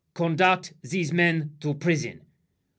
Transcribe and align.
Conduct 0.15 0.73
These 0.81 1.13
men 1.13 1.57
to 1.59 1.75
prison. 1.75 2.21